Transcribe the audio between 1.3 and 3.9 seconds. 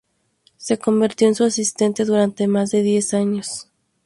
su asistente durante más de diez años.